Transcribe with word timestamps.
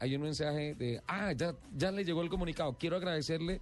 hay 0.00 0.16
un 0.16 0.22
mensaje 0.22 0.74
de, 0.74 1.00
ah, 1.06 1.32
ya, 1.32 1.54
ya 1.76 1.92
le 1.92 2.04
llegó 2.04 2.22
el 2.22 2.28
comunicado. 2.30 2.74
Quiero 2.78 2.96
agradecerle 2.96 3.60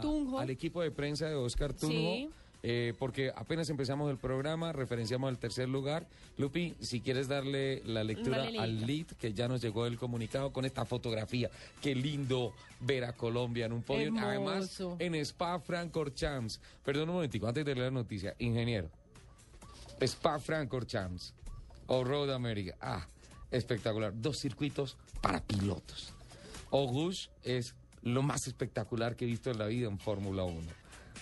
Tunjo. 0.00 0.38
al 0.38 0.50
equipo 0.50 0.82
de 0.82 0.90
prensa 0.90 1.28
de 1.28 1.34
Oscar 1.34 1.72
Tunjo. 1.74 1.94
Sí. 1.94 2.30
eh, 2.62 2.94
porque 2.98 3.30
apenas 3.36 3.68
empezamos 3.68 4.10
el 4.10 4.16
programa, 4.16 4.72
referenciamos 4.72 5.30
el 5.30 5.38
tercer 5.38 5.68
lugar. 5.68 6.06
Lupi, 6.38 6.74
si 6.80 7.00
quieres 7.00 7.28
darle 7.28 7.82
la 7.84 8.02
lectura 8.02 8.38
Dale, 8.38 8.58
al 8.58 8.86
lead, 8.86 9.06
que 9.18 9.32
ya 9.34 9.46
nos 9.46 9.60
llegó 9.60 9.86
el 9.86 9.98
comunicado 9.98 10.52
con 10.52 10.64
esta 10.64 10.84
fotografía. 10.84 11.50
Qué 11.82 11.94
lindo 11.94 12.52
ver 12.80 13.04
a 13.04 13.12
Colombia 13.12 13.66
en 13.66 13.72
un 13.72 13.82
podio. 13.82 14.06
Hermoso. 14.06 14.26
Además, 14.26 14.80
en 14.98 15.14
Spa 15.16 15.60
Francorchamps. 15.60 16.60
Perdón 16.84 17.10
un 17.10 17.16
momentico, 17.16 17.46
antes 17.46 17.64
de 17.64 17.74
leer 17.74 17.92
la 17.92 18.00
noticia. 18.00 18.34
Ingeniero. 18.38 18.88
Spa 20.00 20.38
Francorchamps 20.38 21.34
o 21.86 22.04
Road 22.04 22.32
America. 22.32 22.74
Ah, 22.80 23.06
espectacular. 23.50 24.12
Dos 24.14 24.38
circuitos 24.38 24.96
para 25.20 25.40
pilotos. 25.42 26.12
Auguste 26.70 27.30
es 27.42 27.74
lo 28.02 28.22
más 28.22 28.46
espectacular 28.46 29.16
que 29.16 29.24
he 29.24 29.28
visto 29.28 29.50
en 29.50 29.58
la 29.58 29.66
vida 29.66 29.88
en 29.88 29.98
Fórmula 29.98 30.44
1. 30.44 30.60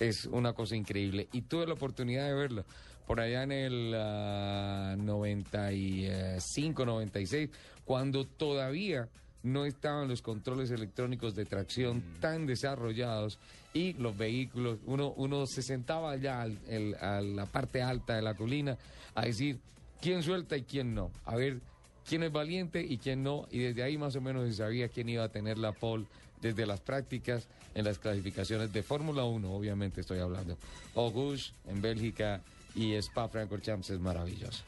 Es 0.00 0.26
una 0.26 0.52
cosa 0.52 0.74
increíble. 0.76 1.28
Y 1.32 1.42
tuve 1.42 1.66
la 1.66 1.74
oportunidad 1.74 2.26
de 2.26 2.34
verlo 2.34 2.64
por 3.06 3.20
allá 3.20 3.42
en 3.42 3.52
el 3.52 3.92
ah, 3.96 4.94
95, 4.98 6.84
96, 6.86 7.50
cuando 7.84 8.24
todavía 8.26 9.08
no 9.42 9.64
estaban 9.64 10.08
los 10.08 10.22
controles 10.22 10.70
electrónicos 10.70 11.34
de 11.34 11.44
tracción 11.44 12.02
tan 12.20 12.46
desarrollados 12.46 13.38
y 13.74 13.92
los 13.94 14.16
vehículos, 14.16 14.78
uno, 14.86 15.12
uno 15.16 15.46
se 15.46 15.62
sentaba 15.62 16.12
allá 16.12 16.42
al- 16.42 16.58
el- 16.68 16.94
a 16.94 17.20
la 17.20 17.46
parte 17.46 17.82
alta 17.82 18.14
de 18.14 18.22
la 18.22 18.34
colina 18.34 18.78
a 19.16 19.22
decir 19.24 19.58
quién 20.00 20.22
suelta 20.22 20.56
y 20.56 20.62
quién 20.62 20.94
no, 20.94 21.10
a 21.24 21.34
ver 21.36 21.60
quién 22.08 22.22
es 22.22 22.32
valiente 22.32 22.82
y 22.82 22.98
quién 22.98 23.22
no, 23.22 23.46
y 23.50 23.58
desde 23.60 23.82
ahí 23.82 23.98
más 23.98 24.14
o 24.16 24.20
menos 24.20 24.48
se 24.48 24.54
sabía 24.54 24.88
quién 24.88 25.08
iba 25.08 25.24
a 25.24 25.28
tener 25.28 25.58
la 25.58 25.72
pole 25.72 26.04
desde 26.40 26.66
las 26.66 26.80
prácticas 26.80 27.46
en 27.74 27.84
las 27.84 27.98
clasificaciones 27.98 28.72
de 28.72 28.82
Fórmula 28.82 29.24
1, 29.24 29.50
obviamente 29.52 30.00
estoy 30.00 30.18
hablando. 30.18 30.58
Auguste 30.94 31.52
en 31.68 31.80
Bélgica 31.80 32.42
y 32.74 32.92
Spa 32.94 33.28
Francorchamps 33.28 33.90
es 33.90 34.00
maravilloso. 34.00 34.62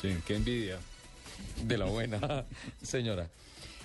Sí, 0.00 0.14
qué 0.26 0.36
envidia. 0.36 0.78
De 1.64 1.76
la 1.78 1.86
buena, 1.86 2.44
señora. 2.82 3.28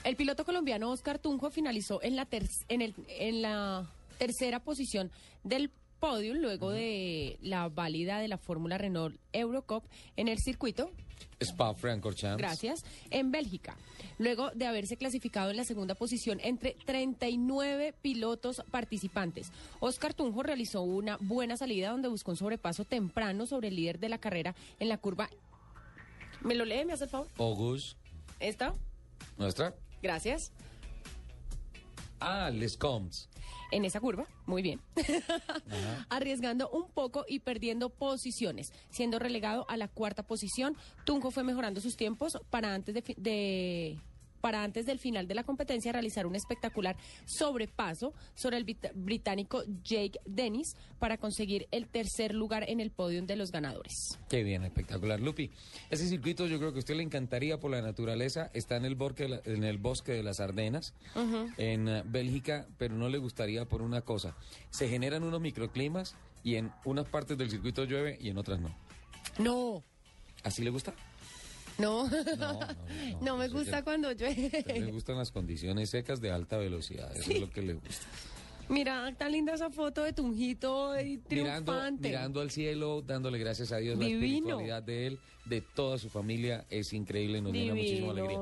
El 0.04 0.16
piloto 0.16 0.46
colombiano 0.46 0.92
Oscar 0.92 1.20
Tunjo 1.20 1.50
finalizó 1.52 2.02
en 2.04 2.16
la, 2.16 2.26
ter- 2.26 2.48
en 2.68 2.82
el- 2.82 2.96
en 3.08 3.42
la 3.42 3.90
tercera 4.18 4.60
posición 4.60 5.12
del 5.44 5.72
podio 6.00 6.34
luego 6.34 6.72
de 6.72 7.38
la 7.42 7.68
válida 7.70 8.20
de 8.20 8.28
la 8.28 8.38
Fórmula 8.38 8.78
Renault 8.78 9.20
Eurocup 9.34 9.84
en 10.16 10.28
el 10.28 10.40
circuito 10.40 10.92
Spa 11.40 11.74
Francorchamps. 11.74 12.38
Gracias. 12.38 12.84
En 13.12 13.32
Bélgica, 13.32 13.78
luego 14.18 14.52
de 14.52 14.66
haberse 14.66 14.98
clasificado 14.98 15.52
en 15.52 15.58
la 15.58 15.64
segunda 15.64 15.96
posición 15.96 16.40
entre 16.44 16.76
39 16.86 17.94
pilotos 18.02 18.62
participantes. 18.72 19.52
Oscar 19.80 20.14
Tunjo 20.14 20.44
realizó 20.44 20.82
una 20.82 21.18
buena 21.22 21.56
salida 21.58 21.92
donde 21.92 22.08
buscó 22.10 22.32
un 22.32 22.38
sobrepaso 22.38 22.84
temprano 22.86 23.46
sobre 23.46 23.70
el 23.70 23.76
líder 23.76 24.00
de 24.00 24.10
la 24.10 24.18
carrera 24.18 24.56
en 24.80 24.90
la 24.90 24.98
curva. 24.98 25.30
¿Me 26.42 26.56
lo 26.56 26.66
lee? 26.66 26.86
¿Me 26.86 26.94
hace 26.94 27.06
el 27.06 27.10
favor? 27.10 27.28
Auguste, 27.38 27.98
¿Esta? 28.40 28.74
nuestra. 29.38 29.74
Gracias. 30.02 30.52
Ah, 32.20 32.50
Les 32.52 32.78
Combs. 32.78 33.30
En 33.72 33.86
esa 33.86 34.00
curva, 34.00 34.26
muy 34.46 34.62
bien. 34.62 34.82
Arriesgando 36.10 36.70
un 36.70 36.90
poco 36.90 37.26
y 37.28 37.40
perdiendo 37.40 37.90
posiciones, 37.90 38.74
siendo 38.90 39.20
relegado 39.20 39.66
a 39.70 39.78
la 39.78 39.88
cuarta 39.88 40.24
posición. 40.24 40.76
Tunjo 41.06 41.32
fue 41.32 41.44
mejorando 41.44 41.80
sus 41.82 41.96
tiempos 41.96 42.38
para 42.50 42.74
antes 42.74 42.96
de, 42.96 43.04
de- 43.18 44.00
para 44.40 44.64
antes 44.64 44.86
del 44.86 45.00
final 45.00 45.28
de 45.28 45.36
la 45.36 45.44
competencia 45.44 45.92
realizar 45.92 46.26
un 46.26 46.36
espectacular 46.36 46.96
sobrepaso 47.26 48.14
sobre 48.36 48.58
el 48.58 48.66
brit- 48.66 48.92
británico 48.96 49.64
Jake 49.84 50.20
Dennis 50.26 50.76
para 51.00 51.18
conseguir 51.18 51.68
el 51.72 51.88
tercer 51.88 52.34
lugar 52.34 52.66
en 52.70 52.80
el 52.80 52.92
podio 52.92 53.22
de 53.24 53.36
los 53.36 53.52
ganadores. 53.52 54.18
Qué 54.30 54.44
bien, 54.44 54.64
espectacular. 54.64 55.20
Lupi, 55.20 55.50
ese 55.90 56.08
circuito 56.08 56.48
yo 56.48 56.58
creo 56.60 56.72
que 56.72 56.78
a 56.78 56.80
usted 56.80 56.96
le 56.96 57.04
encantaría 57.04 57.60
por 57.60 57.72
la 57.72 57.82
naturaleza. 57.82 58.50
Está 58.54 58.76
en 58.78 58.86
el, 58.86 58.96
bosque 58.96 59.24
de 59.24 59.30
la- 59.30 59.42
en 59.46 59.64
el 59.64 59.78
bosque 59.78 60.12
de 60.14 60.24
las 60.24 60.40
Ardenas, 60.40 60.94
en 61.58 61.88
eh, 61.88 62.04
Bélgica, 62.06 62.68
pero 62.78 62.96
no 62.96 63.10
le 63.10 63.18
gustaría 63.18 63.66
por 63.66 63.82
una 63.82 64.02
cosa. 64.02 64.36
Se 64.70 64.88
generan 64.88 65.24
unos 65.24 65.42
microclimas 65.42 66.16
y 66.44 66.56
en 66.56 66.72
unas 66.86 67.08
partes 67.08 67.38
del 67.38 67.50
circuito 67.50 67.84
llueve 67.86 68.18
y 68.22 68.30
en 68.30 68.38
otras 68.38 68.60
no. 68.60 68.70
No, 69.38 69.84
¿Así 70.44 70.64
le 70.64 70.70
gusta? 70.70 70.94
No, 71.80 72.08
No, 72.10 72.36
no, 72.38 72.60
no 73.22 73.38
me 73.38 73.48
gusta 73.48 73.84
cuando 73.84 74.10
le 74.10 74.16
llueve. 74.16 74.92
gustan 74.92 75.18
las 75.18 75.32
condiciones 75.32 75.90
secas 75.90 76.22
de 76.22 76.32
alta 76.32 76.58
velocidad. 76.58 77.16
Eso 77.16 77.32
es 77.32 77.42
lo 77.42 77.50
que 77.50 77.62
le 77.62 77.74
gusta. 77.74 78.06
Mira, 78.70 79.12
tan 79.18 79.32
linda 79.32 79.54
esa 79.56 79.72
foto 79.72 80.04
de 80.04 80.14
Tunjito 80.14 80.94
y 81.00 81.18
Mirando, 81.30 81.72
triunfante. 81.74 82.08
mirando 82.10 82.40
al 82.42 82.52
cielo, 82.52 83.02
dándole 83.02 83.40
gracias 83.40 83.72
a 83.72 83.78
Dios 83.78 83.98
la 83.98 84.06
Divino. 84.06 84.26
espiritualidad 84.28 84.84
de 84.84 85.08
él, 85.08 85.20
de 85.46 85.62
toda 85.62 85.98
su 85.98 86.08
familia, 86.10 86.66
es 86.70 86.94
increíble 86.94 87.40
y 87.40 87.42
nos 87.42 87.52
llena 87.52 87.74
muchísima 87.74 88.12
alegría. 88.12 88.38